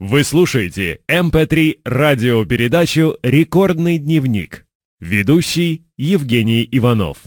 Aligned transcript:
Вы 0.00 0.24
слушаете 0.24 1.00
mp3 1.08 1.82
радиопередачу 1.84 3.16
«Рекордный 3.22 3.98
дневник». 3.98 4.66
Ведущий 4.98 5.86
Евгений 5.96 6.68
Иванов. 6.72 7.18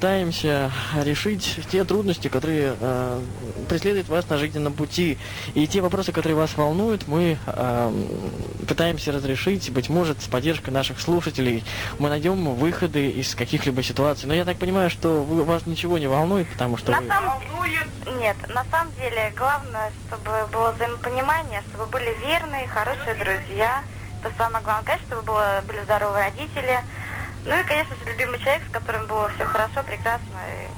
Пытаемся 0.00 0.72
решить 1.02 1.60
те 1.70 1.84
трудности, 1.84 2.28
которые 2.28 2.74
э, 2.80 3.20
преследуют 3.68 4.08
вас 4.08 4.26
на 4.30 4.38
жизненном 4.38 4.72
пути. 4.72 5.18
И 5.52 5.66
те 5.66 5.82
вопросы, 5.82 6.10
которые 6.10 6.36
вас 6.36 6.56
волнуют, 6.56 7.06
мы 7.06 7.36
э, 7.46 7.92
пытаемся 8.66 9.12
разрешить, 9.12 9.70
быть 9.70 9.90
может, 9.90 10.22
с 10.22 10.26
поддержкой 10.26 10.70
наших 10.70 11.02
слушателей. 11.02 11.64
Мы 11.98 12.08
найдем 12.08 12.54
выходы 12.54 13.10
из 13.10 13.34
каких-либо 13.34 13.82
ситуаций. 13.82 14.26
Но 14.26 14.32
я 14.32 14.46
так 14.46 14.56
понимаю, 14.56 14.88
что 14.88 15.22
вы, 15.22 15.44
вас 15.44 15.66
ничего 15.66 15.98
не 15.98 16.06
волнует, 16.06 16.48
потому 16.48 16.78
что... 16.78 16.92
На 16.92 17.00
вы... 17.02 17.06
самом... 17.06 17.38
Нет, 18.18 18.36
на 18.48 18.64
самом 18.70 18.94
деле 18.94 19.34
главное, 19.36 19.92
чтобы 20.08 20.30
было 20.50 20.72
взаимопонимание, 20.72 21.62
чтобы 21.68 21.84
были 21.90 22.16
верные, 22.24 22.66
хорошие 22.68 23.14
друзья. 23.16 23.82
Это 24.22 24.32
самое 24.38 24.64
главное, 24.64 24.84
конечно, 24.84 25.06
чтобы 25.08 25.22
было, 25.24 25.62
были 25.66 25.82
здоровые 25.84 26.24
родители, 26.30 26.80
ну 27.44 27.58
и, 27.58 27.62
конечно 27.64 27.94
же, 27.96 28.10
любимый 28.10 28.38
человек, 28.40 28.62
с 28.68 28.72
которым 28.72 29.06
было 29.06 29.30
все 29.34 29.44
хорошо, 29.44 29.82
прекрасно. 29.86 30.38
И, 30.48 30.68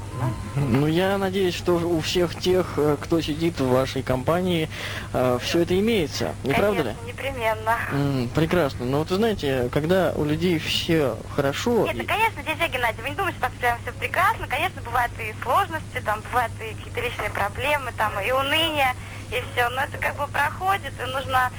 ну. 0.56 0.66
ну, 0.80 0.86
я 0.86 1.18
надеюсь, 1.18 1.54
что 1.56 1.72
у 1.74 2.00
всех 2.00 2.38
тех, 2.38 2.74
э, 2.76 2.96
кто 3.00 3.20
сидит 3.20 3.58
в 3.60 3.68
вашей 3.68 4.02
компании, 4.02 4.68
э, 5.12 5.38
все 5.42 5.60
это 5.60 5.78
имеется. 5.78 6.34
Не 6.44 6.52
конечно, 6.52 6.62
правда 6.62 6.82
ли? 6.90 6.96
непременно. 7.06 7.76
М, 7.92 8.28
прекрасно. 8.34 8.84
Но 8.86 8.98
вот 8.98 9.10
вы 9.10 9.16
знаете, 9.16 9.68
когда 9.72 10.12
у 10.14 10.24
людей 10.24 10.58
все 10.58 11.16
хорошо... 11.34 11.86
Нет, 11.86 11.96
ну, 11.96 12.04
конечно, 12.04 12.42
дядя 12.44 12.68
Геннадий, 12.68 13.02
вы 13.02 13.10
не 13.10 13.16
думайте, 13.16 13.38
что 13.38 13.48
так 13.48 13.56
прям 13.58 13.78
все 13.82 13.92
прекрасно. 13.92 14.46
Конечно, 14.46 14.82
бывают 14.82 15.12
и 15.18 15.34
сложности, 15.42 16.00
там 16.04 16.20
бывают 16.30 16.52
и 16.60 16.74
какие-то 16.74 17.00
личные 17.00 17.30
проблемы, 17.30 17.90
там 17.96 18.12
и 18.20 18.30
уныние, 18.30 18.94
и 19.30 19.42
все. 19.52 19.68
Но 19.70 19.82
это 19.82 19.98
как 19.98 20.16
бы 20.16 20.26
проходит, 20.28 20.92
и 21.00 21.10
нужно 21.10 21.38
м, 21.46 21.52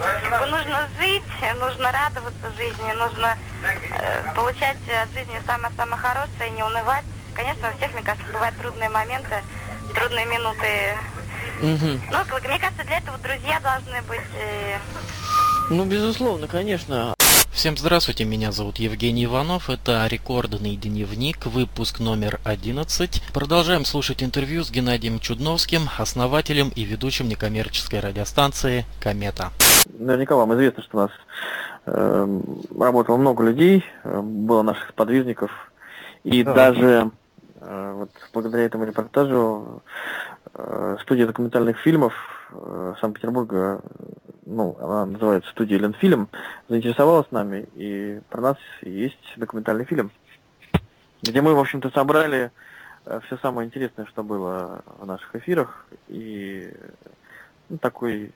как 0.00 0.40
бы 0.40 0.46
нужно 0.46 0.88
жить, 0.98 1.22
нужно 1.58 1.92
радоваться 1.92 2.50
жизни, 2.56 2.92
нужно 2.92 3.36
э, 3.92 4.34
получать 4.34 4.76
от 5.02 5.12
жизни 5.12 5.40
самое-самое 5.46 6.00
хорошее 6.00 6.48
и 6.48 6.50
не 6.52 6.62
унывать. 6.62 7.04
Конечно, 7.34 7.68
у 7.72 7.76
всех, 7.76 7.92
мне 7.94 8.02
кажется, 8.02 8.32
бывают 8.32 8.56
трудные 8.58 8.88
моменты, 8.88 9.42
трудные 9.94 10.26
минуты. 10.26 10.96
Как- 12.10 12.44
мне 12.48 12.58
кажется, 12.58 12.84
для 12.84 12.98
этого 12.98 13.18
друзья 13.18 13.60
должны 13.60 14.02
быть. 14.02 14.20
э, 14.38 14.78
Ну, 15.70 15.84
безусловно, 15.84 16.46
конечно. 16.48 17.14
Всем 17.52 17.76
здравствуйте, 17.76 18.24
меня 18.24 18.52
зовут 18.52 18.78
Евгений 18.78 19.24
Иванов, 19.26 19.68
это 19.68 20.06
рекордный 20.06 20.76
дневник, 20.76 21.44
выпуск 21.46 21.98
номер 21.98 22.40
11. 22.44 23.22
Продолжаем 23.34 23.84
слушать 23.84 24.22
интервью 24.22 24.64
с 24.64 24.70
Геннадием 24.70 25.20
Чудновским, 25.20 25.90
основателем 25.98 26.70
и 26.70 26.84
ведущим 26.84 27.28
некоммерческой 27.28 28.00
радиостанции 28.00 28.86
«Комета». 29.00 29.52
Наверняка 29.98 30.36
вам 30.36 30.54
известно, 30.54 30.82
что 30.82 30.96
у 30.96 31.00
нас 31.00 31.10
э, 31.86 32.40
работало 32.78 33.16
много 33.16 33.44
людей, 33.44 33.84
э, 34.04 34.20
было 34.20 34.62
наших 34.62 34.94
подвижников, 34.94 35.50
и 36.24 36.42
даже 36.42 37.10
э, 37.60 37.92
вот 37.96 38.10
благодаря 38.32 38.64
этому 38.64 38.84
репортажу 38.84 39.82
э, 40.54 40.96
студия 41.02 41.26
документальных 41.26 41.78
фильмов 41.78 42.14
э, 42.52 42.94
Санкт-Петербурга, 43.00 43.80
э, 43.82 44.04
ну, 44.46 44.76
она 44.80 45.06
называется 45.06 45.50
студия 45.50 45.78
Ленфильм, 45.78 46.28
заинтересовалась 46.68 47.30
нами, 47.30 47.68
и 47.74 48.20
про 48.28 48.40
нас 48.40 48.56
есть 48.82 49.34
документальный 49.36 49.84
фильм, 49.84 50.10
где 51.22 51.40
мы, 51.40 51.54
в 51.54 51.60
общем-то, 51.60 51.90
собрали 51.90 52.50
все 53.26 53.38
самое 53.38 53.66
интересное, 53.66 54.06
что 54.06 54.22
было 54.22 54.82
в 54.98 55.06
наших 55.06 55.34
эфирах, 55.34 55.86
и 56.08 56.72
ну, 57.70 57.78
такой 57.78 58.32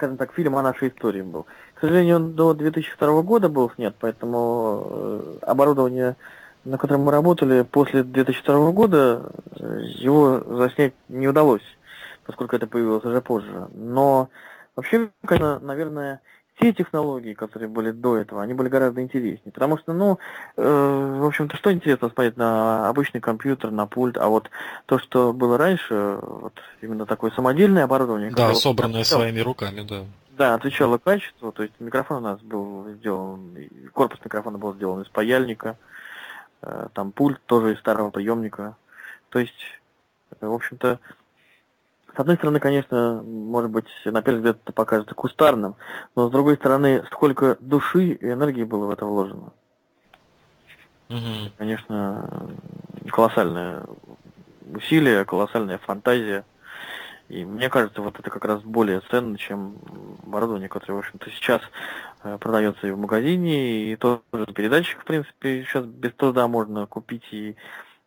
скажем 0.00 0.16
так, 0.16 0.32
фильм 0.32 0.56
о 0.56 0.62
нашей 0.62 0.88
истории 0.88 1.20
был. 1.20 1.44
К 1.74 1.80
сожалению, 1.80 2.16
он 2.16 2.32
до 2.34 2.54
2002 2.54 3.20
года 3.20 3.50
был 3.50 3.70
снят, 3.72 3.94
поэтому 4.00 4.86
э, 4.88 5.38
оборудование, 5.42 6.16
на 6.64 6.78
котором 6.78 7.02
мы 7.02 7.12
работали 7.12 7.60
после 7.70 8.02
2002 8.02 8.72
года, 8.72 9.30
э, 9.58 9.80
его 9.98 10.40
заснять 10.56 10.94
не 11.10 11.28
удалось, 11.28 11.60
поскольку 12.24 12.56
это 12.56 12.66
появилось 12.66 13.04
уже 13.04 13.20
позже. 13.20 13.68
Но 13.74 14.30
вообще, 14.74 15.10
конечно, 15.26 15.58
наверное, 15.58 16.22
те 16.60 16.72
технологии, 16.72 17.32
которые 17.34 17.68
были 17.68 17.90
до 17.90 18.16
этого, 18.18 18.42
они 18.42 18.54
были 18.54 18.68
гораздо 18.68 19.00
интереснее. 19.02 19.52
Потому 19.52 19.78
что, 19.78 19.92
ну, 19.92 20.18
э, 20.56 21.16
в 21.20 21.24
общем-то, 21.24 21.56
что 21.56 21.72
интересно 21.72 22.10
смотреть 22.10 22.36
на 22.36 22.88
обычный 22.88 23.20
компьютер, 23.20 23.70
на 23.70 23.86
пульт, 23.86 24.18
а 24.18 24.28
вот 24.28 24.50
то, 24.86 24.98
что 24.98 25.32
было 25.32 25.56
раньше, 25.56 26.18
вот 26.22 26.54
именно 26.82 27.06
такое 27.06 27.30
самодельное 27.30 27.84
оборудование. 27.84 28.30
Да, 28.30 28.54
собранное 28.54 29.00
отвечало- 29.00 29.20
своими 29.20 29.40
руками, 29.40 29.80
да. 29.88 30.04
Да, 30.36 30.54
отвечало 30.54 30.98
качеству, 30.98 31.52
то 31.52 31.62
есть 31.62 31.74
микрофон 31.80 32.18
у 32.18 32.20
нас 32.20 32.40
был 32.40 32.86
сделан, 32.98 33.54
корпус 33.92 34.18
микрофона 34.24 34.56
был 34.58 34.74
сделан 34.74 35.02
из 35.02 35.08
паяльника, 35.08 35.76
э, 36.62 36.88
там 36.94 37.12
пульт 37.12 37.40
тоже 37.46 37.74
из 37.74 37.78
старого 37.78 38.10
приемника. 38.10 38.76
То 39.30 39.38
есть, 39.38 39.80
э, 40.40 40.46
в 40.46 40.52
общем-то, 40.54 40.98
с 42.14 42.18
одной 42.18 42.36
стороны, 42.36 42.60
конечно, 42.60 43.22
может 43.24 43.70
быть, 43.70 43.86
на 44.04 44.22
первый 44.22 44.38
взгляд 44.38 44.58
это 44.62 44.72
покажется 44.72 45.14
кустарным, 45.14 45.76
но 46.16 46.28
с 46.28 46.32
другой 46.32 46.56
стороны, 46.56 47.04
сколько 47.10 47.56
души 47.60 48.12
и 48.12 48.32
энергии 48.32 48.64
было 48.64 48.86
в 48.86 48.90
это 48.90 49.06
вложено. 49.06 49.52
Мгм. 51.08 51.52
Конечно, 51.58 52.50
колоссальное 53.08 53.84
усилие, 54.72 55.24
колоссальная 55.24 55.78
фантазия. 55.78 56.44
И 57.28 57.44
мне 57.44 57.68
кажется, 57.68 58.02
вот 58.02 58.18
это 58.18 58.28
как 58.28 58.44
раз 58.44 58.60
более 58.62 59.00
ценно, 59.08 59.38
чем 59.38 59.76
оборудование, 60.24 60.68
которое, 60.68 60.94
в 60.94 60.98
общем-то, 60.98 61.30
сейчас 61.30 61.62
э, 62.24 62.38
продается 62.38 62.88
и 62.88 62.90
в 62.90 62.98
магазине, 62.98 63.92
и 63.92 63.96
тоже 63.96 64.20
передатчик, 64.52 65.00
в 65.00 65.04
принципе, 65.04 65.64
сейчас 65.64 65.84
без 65.84 66.12
труда 66.14 66.48
можно 66.48 66.86
купить 66.86 67.22
и 67.30 67.54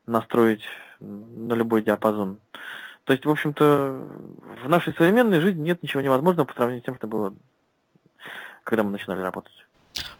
настроить 0.06 0.64
на 1.00 1.54
любой 1.54 1.84
диапазон. 1.84 2.40
То 3.06 3.14
есть, 3.14 3.26
в 3.26 3.30
общем-то, 3.30 4.08
в 4.64 4.70
нашей 4.70 4.94
современной 4.94 5.42
жизни 5.42 5.62
нет 5.62 5.84
ничего 5.84 6.02
невозможного 6.02 6.46
по 6.46 6.54
сравнению 6.54 6.84
с 6.84 6.86
тем, 6.86 6.96
что 6.96 7.08
было, 7.08 7.34
когда 8.64 8.84
мы 8.84 8.92
начинали 8.92 9.20
работать. 9.20 9.54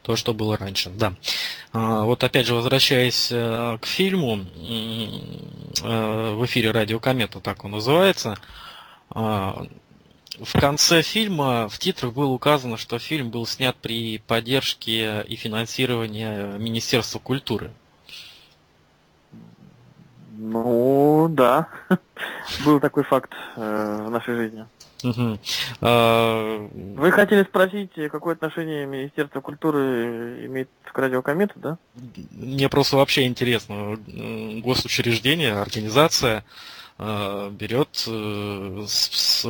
То, 0.02 0.16
что 0.16 0.34
было 0.34 0.58
раньше, 0.58 0.90
да. 0.90 1.14
А, 1.72 2.04
Вот 2.04 2.24
опять 2.24 2.46
же, 2.46 2.54
возвращаясь 2.54 3.32
э, 3.32 3.78
к 3.82 3.86
фильму, 3.86 4.40
э, 4.62 6.34
в 6.36 6.46
эфире 6.46 6.72
«Радио 6.72 7.00
Комета», 7.00 7.40
так 7.40 7.64
он 7.64 7.72
называется, 7.72 8.36
а, 9.10 9.66
в 10.40 10.60
конце 10.60 11.02
фильма 11.02 11.70
в 11.70 11.80
титрах 11.80 12.14
было 12.14 12.32
указано, 12.32 12.78
что 12.78 13.00
фильм 13.00 13.30
был 13.30 13.46
снят 13.46 13.76
при 13.76 14.18
поддержке 14.18 15.24
и 15.24 15.36
финансировании 15.36 16.58
Министерства 16.58 17.20
культуры. 17.20 17.72
Ну, 20.36 21.28
да, 21.30 21.68
был 22.66 22.80
такой 22.80 23.04
факт 23.04 23.32
э, 23.56 24.04
в 24.08 24.10
нашей 24.10 24.36
жизни. 24.36 24.66
А, 25.82 26.68
Вы 26.74 27.12
хотели 27.12 27.44
спросить, 27.44 27.92
какое 28.10 28.36
отношение 28.36 28.86
Министерство 28.86 29.42
культуры 29.42 30.46
имеет 30.46 30.70
к 30.84 30.98
радиокомету, 30.98 31.54
да? 31.60 31.78
Мне 32.32 32.70
просто 32.70 32.96
вообще 32.98 33.26
интересно, 33.28 33.98
госучреждение, 34.64 35.54
организация 35.60 36.44
э, 36.98 37.50
берет, 37.52 38.06
э, 38.08 38.84
с- 38.88 39.44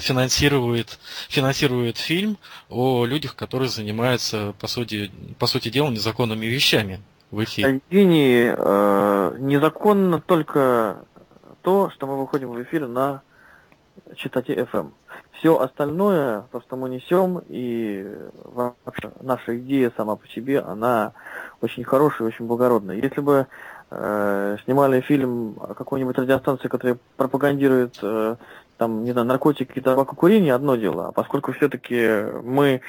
финансирует, 0.00 0.98
финансирует 1.28 1.96
фильм 1.96 2.36
о 2.68 3.04
людях, 3.04 3.36
которые 3.36 3.68
занимаются, 3.68 4.54
по 4.58 4.66
сути, 4.66 5.10
по 5.38 5.46
сути 5.46 5.68
дела, 5.68 5.90
незаконными 5.90 6.46
вещами 6.46 7.00
в 7.30 7.42
эфире. 7.44 7.80
Евгений, 7.90 8.52
э, 8.56 9.36
незаконно 9.38 10.20
только 10.20 11.04
то, 11.62 11.90
что 11.90 12.06
мы 12.06 12.18
выходим 12.18 12.50
в 12.50 12.62
эфир 12.62 12.86
на 12.86 13.22
Читате 14.16 14.54
FM. 14.54 14.90
Все 15.32 15.58
остальное, 15.58 16.44
то, 16.52 16.60
что 16.60 16.76
мы 16.76 16.90
несем, 16.90 17.42
и 17.48 18.06
вообще 18.44 19.10
наша 19.20 19.58
идея 19.58 19.92
сама 19.96 20.16
по 20.16 20.26
себе, 20.28 20.60
она 20.60 21.12
очень 21.60 21.84
хорошая, 21.84 22.28
очень 22.28 22.46
благородная. 22.46 22.96
Если 22.96 23.20
бы 23.20 23.46
э, 23.90 24.56
снимали 24.64 25.00
фильм 25.00 25.56
о 25.60 25.74
какой-нибудь 25.74 26.18
радиостанции, 26.18 26.68
которая 26.68 26.98
пропагандирует 27.16 27.98
э, 28.02 28.36
там, 28.76 29.04
не 29.04 29.12
знаю, 29.12 29.26
наркотики, 29.26 29.80
табакокурение, 29.80 30.54
одно 30.54 30.76
дело. 30.76 31.08
А 31.08 31.12
поскольку 31.12 31.52
все-таки 31.52 32.24
мы 32.42 32.80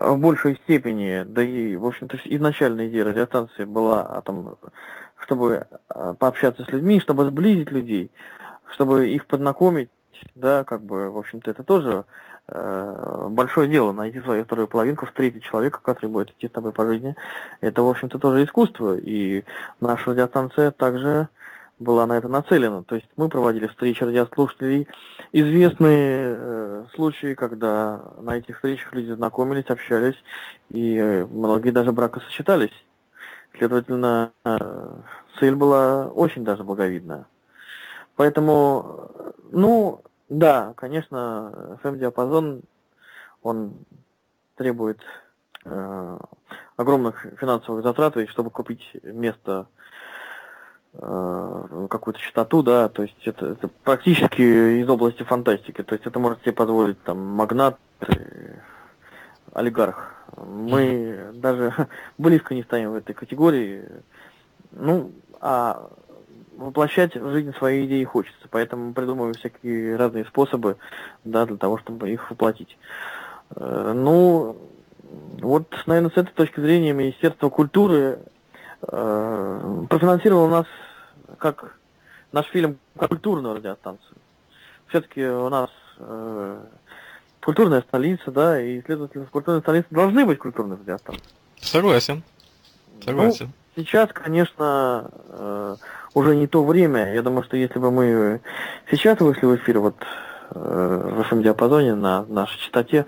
в 0.00 0.16
большей 0.18 0.56
степени, 0.56 1.24
да 1.24 1.42
и, 1.42 1.76
в 1.76 1.86
общем-то, 1.86 2.18
изначальная 2.24 2.88
идея 2.88 3.04
радиостанции 3.04 3.64
была 3.64 4.02
о 4.02 4.22
том, 4.22 4.56
чтобы 5.18 5.66
пообщаться 6.18 6.64
с 6.64 6.68
людьми, 6.68 7.00
чтобы 7.00 7.26
сблизить 7.26 7.70
людей, 7.70 8.10
чтобы 8.72 9.08
их 9.08 9.26
познакомить, 9.26 9.90
да, 10.34 10.64
как 10.64 10.82
бы, 10.82 11.10
в 11.10 11.18
общем-то, 11.18 11.50
это 11.50 11.62
тоже 11.62 12.04
э, 12.48 13.26
большое 13.30 13.68
дело 13.68 13.92
найти 13.92 14.20
свою 14.20 14.44
вторую 14.44 14.68
половинку, 14.68 15.06
встретить 15.06 15.42
человека, 15.44 15.80
который 15.82 16.10
будет 16.10 16.30
идти 16.30 16.48
с 16.48 16.52
тобой 16.52 16.72
по 16.72 16.86
жизни. 16.86 17.16
Это, 17.60 17.82
в 17.82 17.88
общем-то, 17.88 18.18
тоже 18.18 18.44
искусство, 18.44 18.96
и 18.96 19.44
наша 19.80 20.10
радиостанция 20.10 20.70
также 20.70 21.28
была 21.78 22.06
на 22.06 22.16
это 22.18 22.28
нацелена. 22.28 22.82
То 22.84 22.96
есть 22.96 23.08
мы 23.16 23.28
проводили 23.28 23.66
встречи 23.66 24.02
радиослушателей. 24.02 24.88
Известные 25.32 26.36
э, 26.36 26.84
случаи, 26.94 27.34
когда 27.34 28.00
на 28.20 28.36
этих 28.36 28.56
встречах 28.56 28.92
люди 28.92 29.12
знакомились, 29.12 29.68
общались, 29.68 30.16
и 30.70 30.96
э, 30.96 31.26
многие 31.26 31.70
даже 31.70 31.92
бракосочетались. 31.92 32.72
Следовательно, 33.56 34.32
э, 34.44 34.58
цель 35.38 35.54
была 35.54 36.08
очень 36.08 36.44
даже 36.44 36.64
благовидная. 36.64 37.26
Поэтому, 38.16 39.34
ну, 39.50 40.02
да, 40.28 40.74
конечно, 40.76 41.78
FM-диапазон, 41.82 42.62
он 43.42 43.74
требует 44.56 45.00
э, 45.64 46.18
огромных 46.76 47.26
финансовых 47.40 47.82
затрат, 47.82 48.16
и 48.16 48.26
чтобы 48.26 48.50
купить 48.50 48.82
место 49.02 49.66
э, 49.66 49.82
какую-то 50.94 52.20
частоту, 52.20 52.62
да, 52.62 52.88
то 52.88 53.02
есть 53.02 53.16
это, 53.24 53.46
это 53.46 53.68
практически 53.82 54.80
из 54.82 54.88
области 54.88 55.22
фантастики, 55.22 55.82
то 55.82 55.94
есть 55.94 56.06
это 56.06 56.18
может 56.18 56.42
себе 56.42 56.52
позволить 56.52 57.02
там 57.02 57.18
магнат, 57.18 57.78
э, 58.00 58.56
олигарх. 59.54 60.14
Мы 60.36 61.30
даже 61.34 61.88
близко 62.18 62.54
не 62.54 62.62
стоим 62.62 62.92
в 62.92 62.96
этой 62.96 63.14
категории. 63.14 63.88
Ну, 64.72 65.12
а 65.40 65.88
воплощать 66.56 67.16
в 67.16 67.30
жизнь 67.32 67.54
свои 67.56 67.86
идеи 67.86 68.04
хочется, 68.04 68.46
поэтому 68.50 68.88
мы 68.88 68.92
придумываем 68.92 69.34
всякие 69.34 69.96
разные 69.96 70.26
способы, 70.26 70.76
да, 71.24 71.46
для 71.46 71.56
того, 71.56 71.78
чтобы 71.78 72.10
их 72.10 72.30
воплотить. 72.30 72.76
Э, 73.56 73.92
ну, 73.94 74.56
вот, 75.40 75.68
наверное, 75.86 76.10
с 76.10 76.18
этой 76.18 76.32
точки 76.32 76.60
зрения 76.60 76.92
Министерство 76.92 77.48
культуры 77.48 78.18
э, 78.82 79.84
профинансировало 79.88 80.48
нас 80.48 80.66
как 81.42 81.76
наш 82.30 82.46
фильм 82.46 82.78
как 82.96 83.08
культурную 83.08 83.56
радиостанцию. 83.56 84.16
Все-таки 84.86 85.24
у 85.26 85.48
нас 85.48 85.70
э, 85.98 86.64
культурная 87.40 87.82
столица, 87.82 88.30
да, 88.30 88.60
и, 88.60 88.80
следовательно, 88.82 89.26
в 89.26 89.30
культурной 89.30 89.60
столице 89.60 89.88
должны 89.90 90.24
быть 90.24 90.38
культурные 90.38 90.78
радиостанции. 90.78 91.24
Согласен. 91.60 92.22
Согласен. 93.04 93.46
Ну, 93.46 93.82
Сейчас, 93.82 94.10
конечно, 94.12 95.10
э, 95.30 95.76
уже 96.14 96.36
не 96.36 96.46
то 96.46 96.64
время. 96.64 97.12
Я 97.12 97.22
думаю, 97.22 97.42
что 97.42 97.56
если 97.56 97.78
бы 97.78 97.90
мы 97.90 98.40
сейчас 98.90 99.18
вышли 99.18 99.46
в 99.46 99.56
эфир 99.56 99.80
вот 99.80 99.96
э, 100.50 100.54
в 100.54 101.20
FM-диапазоне 101.22 101.96
на 101.96 102.24
нашей 102.26 102.60
частоте, 102.60 103.06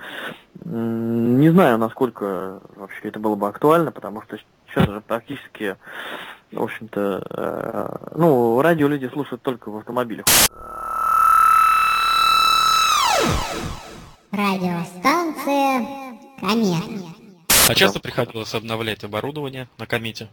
не 0.64 1.50
знаю, 1.50 1.78
насколько 1.78 2.60
вообще 2.74 3.08
это 3.08 3.20
было 3.20 3.36
бы 3.36 3.46
актуально, 3.46 3.92
потому 3.92 4.22
что 4.22 4.38
сейчас 4.66 4.88
уже 4.88 5.00
практически, 5.02 5.76
в 6.54 6.62
общем-то, 6.62 7.22
э, 7.30 7.96
ну, 8.16 8.60
радио 8.62 8.88
люди 8.88 9.08
слушают 9.12 9.42
только 9.42 9.70
в 9.70 9.76
автомобилях. 9.78 10.24
Радиостанция 14.32 15.86
Коммерция. 16.40 17.14
А 17.68 17.74
часто 17.74 18.00
приходилось 18.00 18.54
обновлять 18.54 19.04
оборудование 19.04 19.68
на 19.78 19.86
комите? 19.86 20.28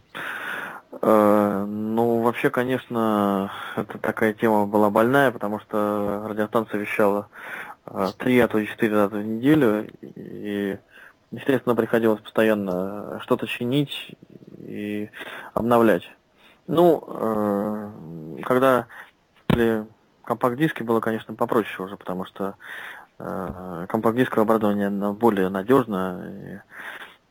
Э, 1.00 1.64
ну, 1.66 2.20
вообще, 2.20 2.50
конечно, 2.50 3.50
это 3.76 3.98
такая 3.98 4.34
тема 4.34 4.66
была 4.66 4.90
больная, 4.90 5.30
потому 5.30 5.60
что 5.60 6.24
радиостанция 6.28 6.80
вещала 6.80 7.28
э, 7.86 8.08
три, 8.18 8.38
а 8.40 8.48
то 8.48 8.58
и 8.58 8.66
четыре 8.66 8.94
раза 8.96 9.16
в 9.16 9.24
неделю, 9.24 9.88
и, 10.02 10.76
естественно, 11.30 11.74
приходилось 11.74 12.20
постоянно 12.20 13.20
что-то 13.22 13.46
чинить 13.46 14.14
и 14.72 15.10
обновлять. 15.54 16.04
Ну, 16.66 17.04
э, 17.06 18.42
когда 18.44 18.86
компакт-диски 20.24 20.82
было, 20.82 21.00
конечно, 21.00 21.34
попроще 21.34 21.84
уже, 21.84 21.96
потому 21.96 22.24
что 22.24 22.54
компакт-дисковое 23.18 24.44
оборудование 24.44 24.90
более 25.12 25.48
надежно, 25.48 26.62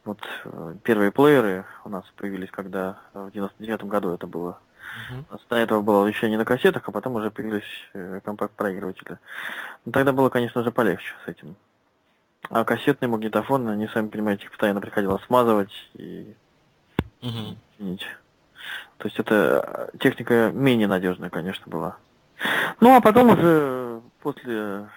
вот 0.03 0.19
э, 0.45 0.75
первые 0.83 1.11
плееры 1.11 1.65
у 1.85 1.89
нас 1.89 2.03
появились, 2.17 2.49
когда 2.49 2.97
в 3.13 3.31
99 3.31 3.83
году 3.83 4.13
это 4.13 4.25
было. 4.25 4.59
Uh-huh. 5.11 5.39
До 5.49 5.55
этого 5.55 5.81
было 5.81 6.05
еще 6.07 6.29
не 6.29 6.37
на 6.37 6.45
кассетах, 6.45 6.87
а 6.87 6.91
потом 6.91 7.15
уже 7.15 7.29
появились 7.29 7.89
э, 7.93 8.19
компакт-проигрыватели. 8.23 9.19
Но 9.85 9.91
тогда 9.91 10.11
было, 10.11 10.29
конечно 10.29 10.63
же, 10.63 10.71
полегче 10.71 11.13
с 11.25 11.27
этим. 11.27 11.55
А 12.49 12.65
кассетные 12.65 13.09
магнитофоны, 13.09 13.69
они, 13.69 13.87
сами 13.87 14.07
понимаете, 14.07 14.45
их 14.45 14.51
постоянно 14.51 14.81
приходилось 14.81 15.23
смазывать 15.25 15.71
и 15.93 16.35
чинить. 17.21 18.05
То 18.97 19.07
есть 19.07 19.19
это 19.19 19.89
э, 19.93 19.97
техника 19.97 20.51
менее 20.53 20.87
надежная, 20.87 21.29
конечно, 21.29 21.69
была. 21.69 21.97
Ну, 22.79 22.95
а 22.95 23.01
потом 23.01 23.29
уже 23.29 24.01
после 24.21 24.87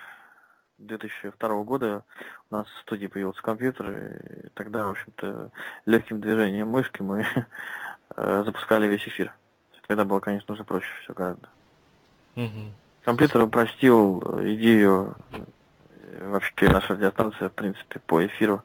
2002 0.79 1.63
года 1.65 2.05
у 2.51 2.55
нас 2.55 2.67
в 2.67 2.81
студии 2.83 3.07
появился 3.07 3.43
компьютер, 3.43 3.91
и 3.91 4.49
тогда, 4.55 4.87
в 4.87 4.91
общем-то, 4.91 5.51
легким 5.87 6.21
движением 6.21 6.69
мышки 6.69 7.03
мы 7.03 7.27
э, 8.17 8.43
запускали 8.45 8.87
весь 8.87 9.07
эфир. 9.07 9.35
Тогда 9.87 10.05
было, 10.05 10.21
конечно, 10.21 10.55
уже 10.55 10.65
проще 10.65 10.89
все 11.03 11.13
гораздо. 11.13 11.49
Угу. 12.37 12.73
Компьютер 13.05 13.43
упростил 13.43 14.21
идею 14.43 15.15
э, 15.33 15.39
вообще 16.21 16.69
наша 16.69 16.95
радиостанция, 16.95 17.49
в 17.49 17.53
принципе, 17.53 18.01
по 18.07 18.25
эфиру 18.25 18.63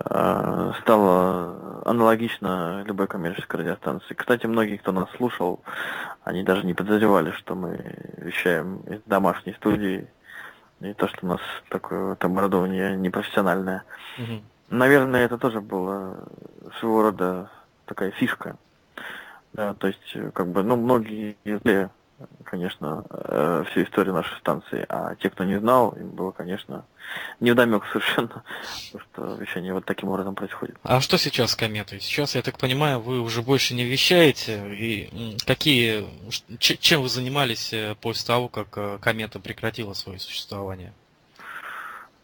э, 0.00 0.72
стала 0.80 1.82
аналогично 1.84 2.82
любой 2.84 3.06
коммерческой 3.06 3.60
радиостанции. 3.60 4.14
Кстати, 4.14 4.46
многие, 4.46 4.76
кто 4.76 4.92
нас 4.92 5.10
слушал, 5.16 5.62
они 6.24 6.42
даже 6.42 6.64
не 6.66 6.74
подозревали, 6.74 7.30
что 7.32 7.54
мы 7.54 7.78
вещаем 8.18 8.78
из 8.80 9.00
домашней 9.06 9.54
студии 9.54 10.06
и 10.80 10.92
то, 10.94 11.08
что 11.08 11.18
у 11.22 11.28
нас 11.28 11.40
такое 11.68 12.10
вот 12.10 12.24
оборудование 12.24 12.96
непрофессиональное. 12.96 13.84
Угу. 14.18 14.42
Наверное, 14.70 15.24
это 15.24 15.38
тоже 15.38 15.60
было 15.60 16.28
своего 16.78 17.02
рода 17.02 17.50
такая 17.86 18.10
фишка. 18.12 18.56
Да, 19.52 19.74
то 19.74 19.86
есть, 19.86 20.16
как 20.32 20.48
бы, 20.48 20.64
ну, 20.64 20.76
многие 20.76 21.36
конечно, 22.44 23.04
э, 23.10 23.64
всю 23.70 23.82
историю 23.82 24.14
нашей 24.14 24.36
станции, 24.38 24.84
а 24.88 25.14
те, 25.16 25.30
кто 25.30 25.44
не 25.44 25.58
знал, 25.58 25.90
им 25.92 26.10
было, 26.10 26.30
конечно, 26.30 26.84
невдомек 27.40 27.84
совершенно, 27.86 28.44
что 28.90 29.34
вещание 29.34 29.72
вот 29.74 29.84
таким 29.84 30.08
образом 30.08 30.34
происходит. 30.34 30.76
А 30.82 31.00
что 31.00 31.18
сейчас 31.18 31.52
с 31.52 31.56
кометой? 31.56 32.00
Сейчас, 32.00 32.34
я 32.34 32.42
так 32.42 32.58
понимаю, 32.58 33.00
вы 33.00 33.20
уже 33.20 33.42
больше 33.42 33.74
не 33.74 33.84
вещаете, 33.84 34.62
и 34.74 35.36
какие, 35.46 36.06
чем 36.58 37.02
вы 37.02 37.08
занимались 37.08 37.72
э, 37.72 37.96
после 38.00 38.26
того, 38.26 38.48
как 38.48 38.68
э, 38.76 38.98
комета 39.00 39.40
прекратила 39.40 39.92
свое 39.94 40.18
существование? 40.18 40.92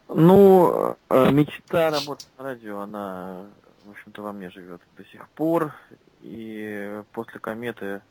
Ну, 0.08 0.96
э, 1.08 1.30
мечта 1.30 1.90
работать 1.90 2.28
на 2.38 2.44
радио, 2.44 2.80
она, 2.80 3.46
в 3.84 3.90
общем-то, 3.90 4.22
во 4.22 4.32
мне 4.32 4.50
живет 4.50 4.80
до 4.96 5.04
сих 5.06 5.28
пор, 5.30 5.74
и 6.22 7.02
после 7.12 7.40
кометы... 7.40 8.02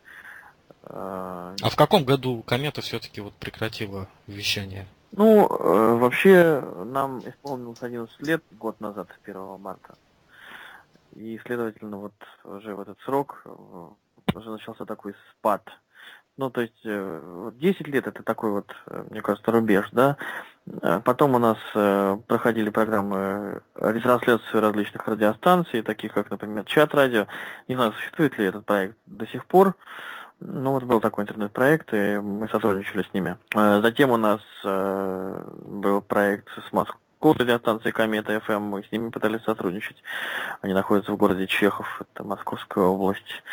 А 0.84 1.70
в 1.70 1.76
каком 1.76 2.04
году 2.04 2.44
комета 2.44 2.82
все-таки 2.82 3.22
вот 3.22 3.34
прекратила 3.34 4.08
вещание? 4.28 4.88
Ну, 5.12 5.48
э, 5.48 5.98
вообще, 5.98 6.64
нам 6.86 7.20
исполнилось 7.20 7.82
11 7.82 8.22
лет 8.22 8.44
год 8.52 8.80
назад, 8.80 9.08
1 9.24 9.60
марта. 9.60 9.96
И, 11.16 11.40
следовательно, 11.46 11.98
вот 11.98 12.14
уже 12.44 12.76
в 12.76 12.80
этот 12.80 13.00
срок 13.02 13.42
э, 13.46 13.88
уже 14.36 14.50
начался 14.52 14.86
такой 14.86 15.16
спад. 15.32 15.64
Ну, 16.38 16.50
то 16.52 16.62
есть, 16.62 16.80
э, 16.86 17.52
10 17.56 17.88
лет 17.88 18.08
это 18.08 18.24
такой 18.24 18.52
вот, 18.52 18.74
э, 18.86 19.04
мне 19.10 19.22
кажется, 19.22 19.52
рубеж, 19.52 19.90
да. 19.92 20.16
Э, 20.82 21.02
потом 21.04 21.36
у 21.36 21.40
нас 21.40 21.58
э, 21.74 22.18
проходили 22.28 22.70
программы 22.70 23.62
ретрансляции 23.76 24.58
различных 24.58 25.08
радиостанций, 25.08 25.82
таких 25.82 26.14
как, 26.14 26.30
например, 26.30 26.64
Чат-радио. 26.66 27.26
Не 27.68 27.76
знаю, 27.76 27.94
существует 27.94 28.38
ли 28.38 28.46
этот 28.46 28.66
проект 28.66 28.96
до 29.08 29.26
сих 29.28 29.46
пор. 29.48 29.76
Ну 30.42 30.72
вот 30.72 30.84
был 30.84 31.02
такой 31.02 31.24
интернет-проект, 31.24 31.94
и 31.94 32.18
мы 32.18 32.48
сотрудничали 32.48 33.04
с 33.04 33.14
ними. 33.14 33.38
Э, 33.56 33.82
затем 33.82 34.12
у 34.12 34.18
нас 34.18 34.42
э, 34.64 35.44
был 35.66 36.02
проект 36.02 36.48
с 36.68 36.72
Москвой 36.72 37.00
радиостанции 37.22 37.92
Комета 37.92 38.34
FM, 38.36 38.60
мы 38.60 38.84
с 38.84 38.92
ними 38.92 39.10
пытались 39.10 39.44
сотрудничать. 39.44 39.98
Они 40.62 40.74
находятся 40.74 41.12
в 41.12 41.18
городе 41.18 41.46
Чехов, 41.48 42.02
это 42.02 42.24
Московская 42.24 42.86
область. 42.86 43.44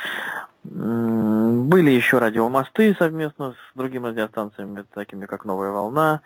Были 0.63 1.91
еще 1.91 2.19
радиомосты 2.19 2.95
совместно 2.99 3.53
с 3.53 3.77
другими 3.77 4.09
радиостанциями, 4.09 4.85
такими 4.95 5.27
как 5.27 5.45
Новая 5.45 5.71
Волна, 5.71 6.21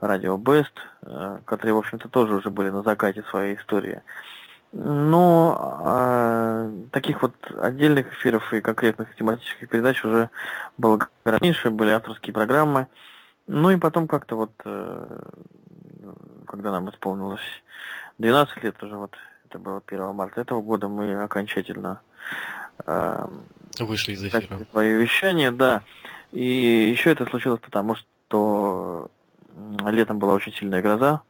радио 0.00 0.36
Бест, 0.36 0.72
э, 1.02 1.38
которые, 1.44 1.74
в 1.74 1.78
общем-то, 1.78 2.08
тоже 2.08 2.34
уже 2.34 2.50
были 2.50 2.70
на 2.70 2.82
закате 2.82 3.22
своей 3.30 3.56
истории. 3.56 4.02
Но 4.72 5.82
э, 5.84 6.72
таких 6.92 7.22
вот 7.22 7.34
отдельных 7.60 8.12
эфиров 8.12 8.52
и 8.54 8.60
конкретных 8.60 9.14
тематических 9.16 9.68
передач 9.68 10.04
уже 10.04 10.30
было 10.78 11.08
гораздо 11.24 11.44
меньше, 11.44 11.70
были 11.70 11.90
авторские 11.90 12.32
программы. 12.32 12.86
Ну 13.48 13.70
и 13.70 13.76
потом 13.76 14.06
как-то 14.06 14.36
вот, 14.36 14.52
э, 14.64 15.22
когда 16.46 16.70
нам 16.70 16.88
исполнилось 16.90 17.40
12 18.18 18.62
лет 18.62 18.80
уже, 18.82 18.96
вот 18.96 19.16
это 19.48 19.58
было 19.58 19.82
1 19.84 20.14
марта 20.14 20.42
этого 20.42 20.62
года, 20.62 20.86
мы 20.86 21.20
окончательно 21.20 22.00
э, 22.86 23.26
вышли 23.80 24.12
из 24.12 24.24
эфира. 24.24 24.64
Свое 24.70 24.98
вещание, 24.98 25.50
да. 25.50 25.82
И 26.30 26.92
еще 26.92 27.10
это 27.10 27.26
случилось 27.26 27.60
потому, 27.60 27.96
что 27.96 29.10
летом 29.84 30.20
была 30.20 30.34
очень 30.34 30.52
сильная 30.52 30.80
гроза, 30.80 31.22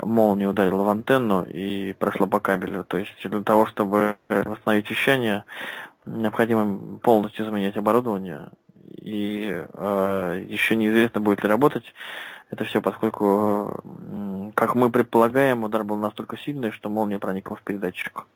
молния 0.00 0.48
ударила 0.48 0.82
в 0.82 0.88
антенну 0.88 1.44
и 1.44 1.92
прошла 1.92 2.26
по 2.26 2.40
кабелю. 2.40 2.84
То 2.84 2.98
есть 2.98 3.12
для 3.22 3.42
того, 3.42 3.66
чтобы 3.66 4.16
восстановить 4.28 4.90
вещание, 4.90 5.44
необходимо 6.06 6.98
полностью 6.98 7.44
заменять 7.44 7.76
оборудование. 7.76 8.48
И 9.00 9.50
э, 9.52 10.44
еще 10.48 10.76
неизвестно, 10.76 11.20
будет 11.20 11.42
ли 11.42 11.48
работать 11.48 11.84
это 12.52 12.64
все, 12.64 12.82
поскольку, 12.82 13.82
как 14.54 14.74
мы 14.74 14.90
предполагаем, 14.90 15.64
удар 15.64 15.84
был 15.84 15.96
настолько 15.96 16.36
сильный, 16.36 16.70
что 16.70 16.90
молния 16.90 17.18
проникла 17.18 17.56
в 17.56 17.62
передатчик. 17.62 18.26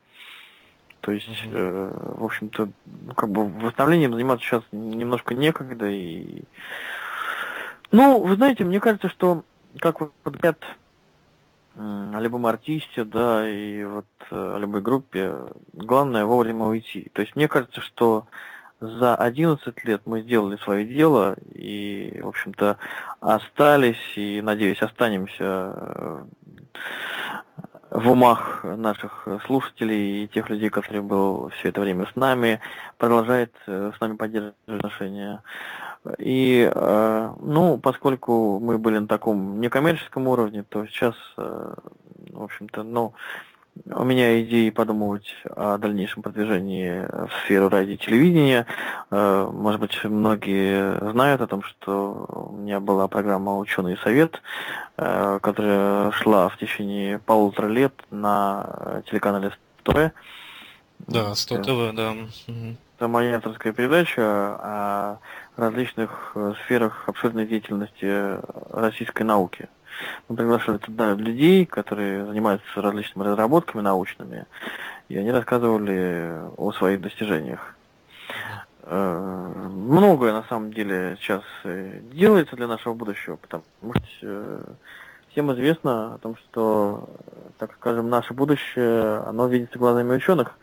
То 1.02 1.12
есть, 1.12 1.28
э, 1.52 2.14
в 2.16 2.24
общем-то, 2.24 2.70
ну, 2.86 3.14
как 3.14 3.28
бы 3.28 3.46
восстановлением 3.46 4.14
заниматься 4.14 4.44
сейчас 4.44 4.62
немножко 4.72 5.34
некогда. 5.34 5.86
И... 5.88 6.44
Ну, 7.92 8.18
вы 8.24 8.36
знаете, 8.36 8.64
мне 8.64 8.80
кажется, 8.80 9.10
что, 9.10 9.44
как 9.78 10.00
вот 10.00 10.12
говорят 10.24 10.64
о 11.76 12.20
любом 12.20 12.46
артисте, 12.46 13.04
да, 13.04 13.48
и 13.48 13.84
вот 13.84 14.06
э, 14.30 14.54
о 14.56 14.58
любой 14.58 14.80
группе, 14.80 15.34
главное 15.72 16.24
вовремя 16.24 16.64
уйти. 16.64 17.10
То 17.12 17.20
есть 17.20 17.36
мне 17.36 17.48
кажется, 17.48 17.80
что 17.80 18.26
за 18.80 19.14
11 19.14 19.84
лет 19.84 20.02
мы 20.06 20.22
сделали 20.22 20.56
свое 20.56 20.84
дело 20.86 21.36
и, 21.54 22.20
в 22.22 22.28
общем-то, 22.28 22.78
остались 23.20 24.16
и, 24.16 24.40
надеюсь, 24.42 24.82
останемся 24.82 25.44
э, 25.44 26.24
в 27.90 28.10
умах 28.10 28.64
наших 28.64 29.26
слушателей 29.46 30.24
и 30.24 30.28
тех 30.28 30.50
людей, 30.50 30.70
которые 30.70 31.02
был 31.02 31.50
все 31.58 31.68
это 31.68 31.80
время 31.80 32.06
с 32.06 32.16
нами, 32.16 32.60
продолжает 32.98 33.54
э, 33.66 33.92
с 33.96 34.00
нами 34.00 34.16
поддерживать 34.16 34.56
отношения. 34.66 35.42
И, 36.18 36.70
э, 36.72 37.32
ну, 37.40 37.78
поскольку 37.78 38.58
мы 38.60 38.78
были 38.78 38.98
на 38.98 39.06
таком 39.06 39.60
некоммерческом 39.60 40.28
уровне, 40.28 40.64
то 40.68 40.86
сейчас, 40.86 41.14
э, 41.36 41.74
в 42.32 42.42
общем-то, 42.42 42.82
ну, 42.82 43.12
у 43.84 44.04
меня 44.04 44.40
идеи 44.42 44.70
подумывать 44.70 45.26
о 45.54 45.76
дальнейшем 45.76 46.22
продвижении 46.22 47.06
в 47.10 47.30
сферу 47.44 47.68
радио 47.68 47.92
и 47.92 47.98
телевидения. 47.98 48.66
Э, 49.10 49.50
может 49.52 49.80
быть, 49.80 50.02
многие 50.04 51.10
знают 51.10 51.42
о 51.42 51.46
том, 51.46 51.62
что 51.62 52.48
у 52.50 52.56
меня 52.56 52.80
была 52.80 53.06
программа 53.08 53.58
«Ученый 53.58 53.98
совет», 53.98 54.40
которая 54.96 56.10
шла 56.12 56.48
в 56.48 56.56
течение 56.56 57.18
полутора 57.18 57.66
лет 57.66 57.92
на 58.10 59.02
телеканале 59.10 59.52
СТВ. 59.80 60.12
Да, 61.06 61.34
100 61.34 61.58
ТВ, 61.62 61.94
да. 61.94 62.14
Это 62.96 63.08
моя 63.08 63.36
авторская 63.36 63.74
передача 63.74 64.22
о 64.22 65.18
различных 65.56 66.36
сферах 66.64 67.08
обширной 67.08 67.46
деятельности 67.46 68.38
российской 68.72 69.22
науки. 69.22 69.68
Мы 70.28 70.36
приглашали 70.36 70.78
туда 70.78 71.14
людей, 71.14 71.64
которые 71.64 72.26
занимаются 72.26 72.82
различными 72.82 73.26
разработками 73.26 73.80
научными, 73.80 74.46
и 75.08 75.16
они 75.16 75.30
рассказывали 75.30 76.34
о 76.56 76.72
своих 76.72 77.00
достижениях. 77.00 77.76
Э, 78.88 79.62
многое 79.68 80.32
на 80.32 80.44
самом 80.44 80.72
деле 80.72 81.16
сейчас 81.20 81.42
э, 81.64 82.00
делается 82.12 82.54
для 82.54 82.68
нашего 82.68 82.94
будущего, 82.94 83.34
потому 83.36 83.64
что 83.94 84.02
э, 84.22 84.64
всем 85.30 85.52
известно 85.52 86.14
о 86.14 86.18
том, 86.18 86.36
что, 86.36 87.08
так 87.58 87.72
скажем, 87.74 88.08
наше 88.08 88.32
будущее, 88.32 89.18
оно 89.26 89.48
видится 89.48 89.78
глазами 89.78 90.14
ученых, 90.14 90.56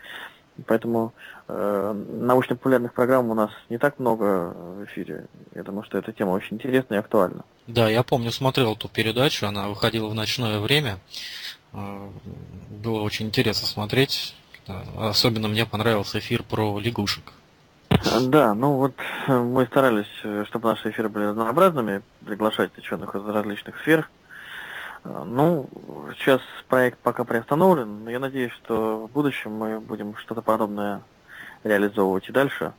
Поэтому 0.68 1.14
э, 1.48 1.94
научно-популярных 1.94 2.94
программ 2.94 3.30
у 3.30 3.34
нас 3.34 3.52
не 3.70 3.78
так 3.78 4.00
много 4.00 4.54
в 4.54 4.86
эфире. 4.86 5.26
Я 5.56 5.64
думаю, 5.64 5.84
что 5.84 5.98
эта 5.98 6.12
тема 6.12 6.32
очень 6.32 6.58
интересна 6.58 6.96
и 6.96 6.98
актуальна. 6.98 7.44
Да, 7.68 7.90
я 7.90 8.04
помню, 8.04 8.32
смотрел 8.32 8.74
эту 8.74 8.88
передачу, 8.88 9.48
она 9.48 9.68
выходила 9.68 10.08
в 10.08 10.14
ночное 10.14 10.60
время. 10.60 11.00
Э, 11.74 12.10
было 12.70 13.02
очень 13.02 13.28
интересно 13.28 13.68
смотреть. 13.68 14.36
Особенно 14.98 15.48
мне 15.50 15.66
понравился 15.66 16.20
эфир 16.20 16.44
про 16.44 16.80
лягушек. 16.80 17.34
Да, 18.22 18.54
ну 18.54 18.74
вот 18.74 18.94
э, 19.28 19.38
мы 19.38 19.66
старались, 19.66 20.08
э, 20.24 20.46
чтобы 20.48 20.70
наши 20.70 20.90
эфиры 20.90 21.10
были 21.10 21.26
разнообразными, 21.26 22.02
приглашать 22.26 22.78
ученых 22.78 23.16
из 23.16 23.26
различных 23.26 23.80
сфер. 23.82 24.10
Ну, 25.06 25.68
сейчас 26.18 26.42
проект 26.70 26.98
пока 27.00 27.26
приостановлен, 27.26 28.06
но 28.06 28.10
я 28.10 28.20
надеюсь, 28.20 28.54
что 28.54 29.08
в 29.08 29.12
будущем 29.12 29.52
мы 29.52 29.80
будем 29.80 30.16
что-то 30.16 30.42
подобное 30.42 31.02
реализовывать 31.64 32.30
и 32.30 32.32
дальше. 32.32 32.74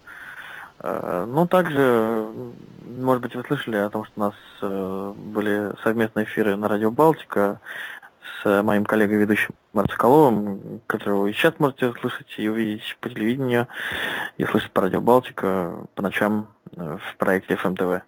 Э, 0.80 1.26
ну, 1.28 1.46
также, 1.46 2.26
может 2.84 3.22
быть, 3.22 3.34
вы 3.34 3.44
слышали 3.44 3.76
о 3.76 3.90
том, 3.90 4.04
что 4.04 4.12
у 4.16 4.20
нас 4.20 4.34
э, 4.62 5.14
были 5.16 5.72
совместные 5.82 6.24
эфиры 6.24 6.56
на 6.56 6.68
Радио 6.68 6.90
Балтика 6.90 7.60
с 8.42 8.62
моим 8.62 8.84
коллегой 8.84 9.18
ведущим 9.18 9.54
Марцкаловым, 9.72 10.80
которого 10.86 11.26
и 11.26 11.32
сейчас 11.32 11.54
можете 11.58 11.92
слышать 12.00 12.32
и 12.38 12.48
увидеть 12.48 12.96
по 13.00 13.08
телевидению, 13.08 13.68
и 14.38 14.44
слышать 14.44 14.72
по 14.72 14.82
Радио 14.82 15.00
Балтика 15.00 15.74
по 15.94 16.02
ночам 16.02 16.48
э, 16.76 16.98
в 16.98 17.16
проекте 17.16 17.56
ФМТВ. 17.56 18.02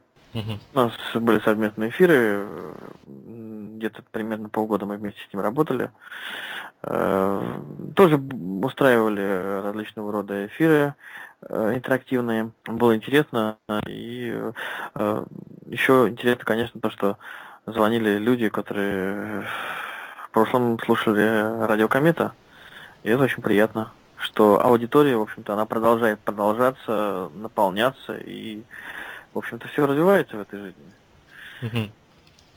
У 0.75 0.77
нас 0.79 0.93
были 1.15 1.39
совместные 1.41 1.91
эфиры, 1.91 2.47
где-то 3.07 4.03
примерно 4.11 4.49
полгода 4.49 4.85
мы 4.85 4.97
вместе 4.97 5.21
с 5.21 5.33
ним 5.33 5.43
работали. 5.43 5.91
Э, 6.83 7.61
тоже 7.95 8.17
устраивали 8.63 9.63
различного 9.63 10.13
рода 10.13 10.47
эфиры 10.47 10.95
э, 11.43 11.73
интерактивные. 11.75 12.51
Было 12.67 12.95
интересно. 12.95 13.57
И 13.87 14.35
э, 14.95 15.25
еще 15.67 16.07
интересно, 16.09 16.45
конечно, 16.45 16.81
то, 16.81 16.91
что 16.91 17.19
звонили 17.67 18.19
люди, 18.19 18.49
которые 18.49 19.47
в 20.27 20.31
прошлом 20.33 20.79
слушали 20.81 21.67
радио 21.67 21.89
Комета. 21.89 22.33
И 23.03 23.11
это 23.11 23.23
очень 23.25 23.43
приятно, 23.43 23.93
что 24.19 24.65
аудитория, 24.65 25.17
в 25.17 25.23
общем-то, 25.23 25.53
она 25.55 25.65
продолжает 25.65 26.21
продолжаться, 26.21 27.31
наполняться, 27.35 28.17
и, 28.17 28.63
в 29.37 29.39
общем-то, 29.39 29.69
все 29.69 29.87
развивается 29.87 30.39
в 30.39 30.41
этой 30.41 30.59
жизни. 30.59 31.93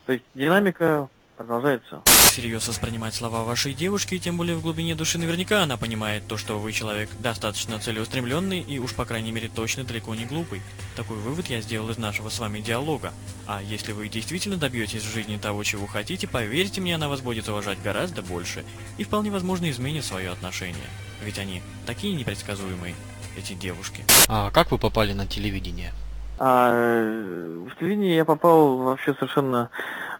То 0.06 0.14
есть 0.14 0.24
динамика 0.34 1.10
продолжается. 1.36 2.02
Всерьез 2.06 2.70
воспринимать 2.70 3.14
слова 3.14 3.44
вашей 3.44 3.74
девушки, 3.74 4.18
тем 4.18 4.38
более 4.38 4.56
в 4.56 4.62
глубине 4.62 4.96
души 4.96 5.18
наверняка 5.18 5.64
она 5.64 5.76
понимает 5.76 6.26
то, 6.28 6.38
что 6.38 6.58
вы 6.58 6.72
человек 6.72 7.10
достаточно 7.20 7.80
целеустремленный 7.80 8.62
и 8.62 8.80
уж 8.80 8.96
по 8.96 9.04
крайней 9.04 9.34
мере 9.34 9.50
точно 9.54 9.84
далеко 9.84 10.16
не 10.16 10.24
глупый. 10.24 10.62
Такой 10.96 11.18
вывод 11.18 11.48
я 11.48 11.60
сделал 11.60 11.90
из 11.90 11.98
нашего 11.98 12.30
с 12.30 12.40
вами 12.40 12.62
диалога. 12.62 13.12
А 13.46 13.62
если 13.62 13.92
вы 13.92 14.08
действительно 14.08 14.56
добьетесь 14.56 15.04
в 15.04 15.14
жизни 15.14 15.36
того, 15.36 15.66
чего 15.66 15.86
хотите, 15.86 16.30
поверьте 16.30 16.80
мне, 16.80 16.96
она 16.96 17.10
вас 17.10 17.20
будет 17.20 17.50
уважать 17.50 17.82
гораздо 17.82 18.22
больше 18.22 18.64
и 18.98 19.04
вполне 19.04 19.32
возможно 19.32 19.70
изменит 19.70 20.06
свое 20.06 20.30
отношение. 20.30 20.88
Ведь 21.26 21.40
они 21.40 21.62
такие 21.86 22.16
непредсказуемые, 22.16 22.96
эти 23.38 23.52
девушки. 23.52 24.06
А 24.30 24.50
как 24.52 24.72
вы 24.72 24.78
попали 24.78 25.12
на 25.12 25.28
телевидение? 25.28 25.92
А, 26.42 26.72
в 26.72 27.76
телевидение 27.80 28.16
я 28.16 28.24
попал 28.24 28.78
вообще 28.78 29.14
совершенно 29.14 29.70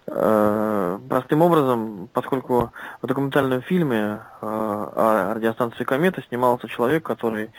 э, 0.06 1.00
простым 1.08 1.42
образом, 1.42 2.10
поскольку 2.12 2.74
в 3.02 3.08
документальном 3.08 3.62
фильме 3.62 4.20
э, 4.42 4.46
о 4.46 5.34
радиостанции 5.34 5.86
«Комета» 5.86 6.22
снимался 6.24 6.68
человек, 6.68 7.04
который 7.04 7.52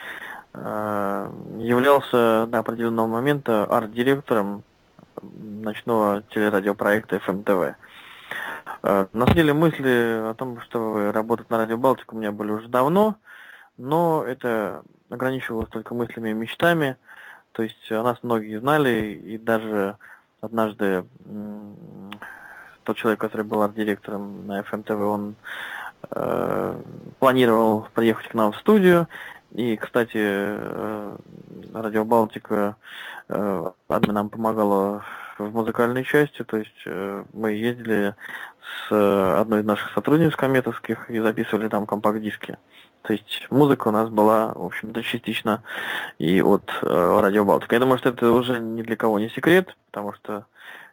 э, 0.53 1.31
являлся 1.57 2.45
до 2.47 2.59
определенного 2.59 3.07
момента 3.07 3.63
арт-директором 3.63 4.63
ночного 5.23 6.21
телерадиопроекта 6.29 7.19
ФМТВ. 7.19 7.75
Э, 8.83 9.07
на 9.11 9.25
самом 9.25 9.35
деле 9.35 9.53
мысли 9.53 10.29
о 10.29 10.35
том, 10.35 10.61
что 10.61 11.11
работать 11.11 11.49
на 11.49 11.57
Радио 11.57 11.77
Балтику 11.77 12.15
у 12.15 12.19
меня 12.19 12.31
были 12.31 12.51
уже 12.51 12.67
давно, 12.67 13.15
но 13.77 14.23
это 14.23 14.83
ограничивалось 15.09 15.69
только 15.69 15.95
мыслями 15.95 16.29
и 16.29 16.33
мечтами. 16.33 16.97
То 17.53 17.63
есть 17.63 17.91
о 17.91 18.03
нас 18.03 18.17
многие 18.21 18.59
знали, 18.59 19.13
и 19.13 19.37
даже 19.37 19.97
однажды 20.39 21.05
тот 22.83 22.97
человек, 22.97 23.19
который 23.19 23.45
был 23.45 23.61
арт-директором 23.61 24.47
на 24.47 24.61
FMTV, 24.61 25.03
он 25.03 25.35
э, 26.09 26.81
планировал 27.19 27.87
приехать 27.93 28.27
к 28.29 28.33
нам 28.33 28.51
в 28.51 28.57
студию. 28.57 29.07
И, 29.51 29.75
кстати, 29.75 30.17
э, 30.17 31.17
Радио 31.73 32.05
Балтика 32.05 32.75
э, 33.27 33.71
нам 33.89 34.29
помогала 34.29 35.03
в 35.37 35.53
музыкальной 35.53 36.03
части, 36.03 36.43
то 36.43 36.57
есть 36.57 36.81
э, 36.85 37.23
мы 37.33 37.51
ездили 37.51 38.15
с 38.61 38.91
э, 38.91 39.39
одной 39.39 39.61
из 39.61 39.65
наших 39.65 39.91
сотрудниц 39.93 40.35
кометовских 40.35 41.09
и 41.09 41.19
записывали 41.19 41.67
там 41.67 41.85
компакт-диски. 41.85 42.57
То 43.03 43.13
есть 43.13 43.47
музыка 43.49 43.87
у 43.87 43.91
нас 43.91 44.09
была, 44.09 44.53
в 44.53 44.65
общем-то, 44.65 45.01
частично 45.01 45.63
и 46.19 46.41
от 46.41 46.69
э, 46.81 47.19
Радио 47.21 47.43
Балтика. 47.43 47.75
Я 47.75 47.79
думаю, 47.79 47.97
что 47.97 48.09
это 48.09 48.31
уже 48.31 48.59
ни 48.59 48.83
для 48.83 48.95
кого 48.95 49.19
не 49.19 49.29
секрет, 49.29 49.75
потому 49.89 50.13
что, 50.13 50.45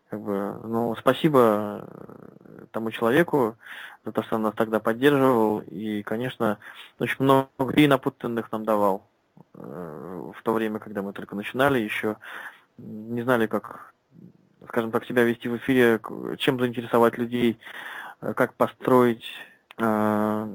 как 0.08 0.20
бы, 0.20 0.58
ну, 0.64 0.96
спасибо 0.96 1.86
э, 1.86 2.64
тому 2.72 2.90
человеку 2.90 3.56
за 4.04 4.12
то, 4.12 4.22
что 4.22 4.36
он 4.36 4.42
нас 4.42 4.54
тогда 4.54 4.80
поддерживал, 4.80 5.60
и, 5.60 6.02
конечно, 6.02 6.58
очень 6.98 7.16
много 7.18 7.74
и 7.74 7.86
напутанных 7.86 8.50
нам 8.52 8.64
давал 8.64 9.06
э, 9.54 10.30
в 10.34 10.42
то 10.42 10.54
время, 10.54 10.78
когда 10.78 11.02
мы 11.02 11.12
только 11.12 11.36
начинали, 11.36 11.78
еще 11.78 12.16
не 12.78 13.22
знали, 13.22 13.46
как, 13.46 13.92
скажем 14.68 14.92
так, 14.92 15.04
себя 15.04 15.24
вести 15.24 15.48
в 15.48 15.56
эфире, 15.58 16.00
чем 16.38 16.58
заинтересовать 16.58 17.18
людей, 17.18 17.58
э, 18.22 18.32
как 18.32 18.54
построить 18.54 19.26
э, 19.76 20.48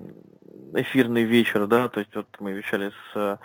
эфирный 0.74 1.24
вечер, 1.24 1.68
да, 1.68 1.90
то 1.90 2.00
есть 2.00 2.16
вот 2.16 2.28
мы 2.40 2.54
вещали 2.54 2.92
с 3.14 3.40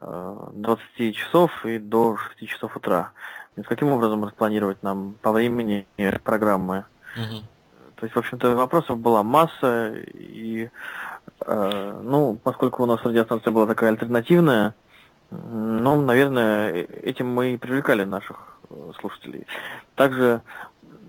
20 0.00 0.84
э, 0.98 1.12
часов 1.12 1.64
и 1.66 1.78
до 1.78 2.16
6 2.16 2.50
часов 2.50 2.76
утра. 2.76 3.12
И 3.56 3.62
каким 3.62 3.88
образом 3.88 4.24
распланировать 4.24 4.82
нам 4.82 5.14
по 5.20 5.32
времени 5.32 5.86
программы? 6.24 6.84
Угу. 7.16 7.42
То 7.96 8.06
есть, 8.06 8.16
в 8.16 8.18
общем-то, 8.18 8.56
вопросов 8.56 8.98
была 8.98 9.22
масса, 9.22 9.94
и, 10.14 10.70
э, 11.46 12.00
ну, 12.02 12.38
поскольку 12.42 12.82
у 12.82 12.86
нас 12.86 13.02
радиостанция 13.02 13.50
была 13.50 13.66
такая 13.66 13.90
альтернативная, 13.90 14.74
ну, 15.30 16.00
наверное, 16.00 16.72
э, 16.72 16.86
этим 17.02 17.28
мы 17.28 17.54
и 17.54 17.56
привлекали 17.58 18.04
наших 18.04 18.58
э, 18.70 18.92
слушателей. 18.98 19.46
Также 19.96 20.40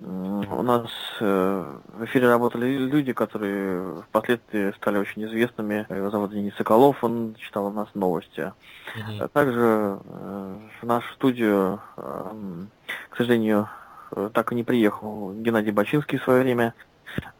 у 0.03 0.63
нас 0.63 0.89
э, 1.19 1.79
в 1.93 2.05
эфире 2.05 2.27
работали 2.27 2.75
люди, 2.77 3.13
которые 3.13 4.01
впоследствии 4.09 4.71
стали 4.77 4.97
очень 4.97 5.25
известными. 5.25 5.85
Его 5.89 6.09
зовут 6.09 6.31
Денис 6.31 6.55
Соколов, 6.55 7.03
он 7.03 7.35
читал 7.35 7.67
у 7.67 7.71
нас 7.71 7.87
новости. 7.93 8.51
Mm-hmm. 8.95 9.29
Также 9.31 9.99
в 10.81 10.85
нашу 10.85 11.13
студию, 11.13 11.79
к 11.95 13.17
сожалению, 13.17 13.69
так 14.33 14.51
и 14.51 14.55
не 14.55 14.63
приехал 14.63 15.33
Геннадий 15.33 15.71
Бачинский 15.71 16.17
в 16.17 16.23
свое 16.23 16.41
время. 16.41 16.73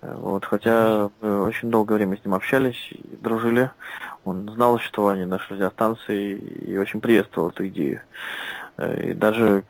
Вот, 0.02 0.46
хотя 0.46 1.10
мы 1.22 1.44
очень 1.44 1.72
долгое 1.72 1.96
время 1.96 2.18
с 2.18 2.26
ним 2.26 2.36
общались 2.36 2.94
дружили. 3.22 3.72
Он 4.24 4.50
знал 4.50 4.76
о 4.76 4.78
существовании 4.78 5.26
нашей 5.26 5.54
радиостанции 5.54 6.34
и 6.36 6.78
очень 6.78 7.02
приветствовал 7.02 7.50
эту 7.50 7.68
идею. 7.68 8.02
И 8.78 9.14
даже 9.14 9.64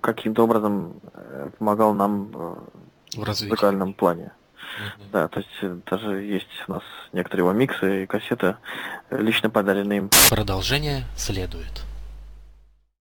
каким-то 0.00 0.44
образом 0.44 1.00
э, 1.14 1.50
помогал 1.58 1.94
нам 1.94 2.30
э, 2.34 2.54
в, 3.16 3.24
в 3.24 3.26
музыкальном 3.26 3.94
плане. 3.94 4.32
Mm-hmm. 4.54 5.02
Да, 5.12 5.28
то 5.28 5.40
есть 5.40 5.50
э, 5.62 5.78
даже 5.90 6.22
есть 6.22 6.46
у 6.68 6.72
нас 6.72 6.82
некоторые 7.12 7.44
его 7.44 7.52
миксы 7.52 8.02
и 8.02 8.06
кассеты, 8.06 8.56
лично 9.10 9.50
подаренные 9.50 9.98
им. 9.98 10.10
Продолжение 10.28 11.04
следует. 11.16 11.85